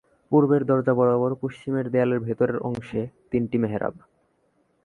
পূর্বের 0.31 0.61
দরজা 0.65 0.93
বরাবর 0.93 1.31
পশ্চিমের 1.35 1.85
দেয়ালের 1.89 2.19
ভেতরের 2.19 2.57
অংশে 2.59 3.01
তিনটি 3.31 3.57
মেহরাব। 3.57 3.95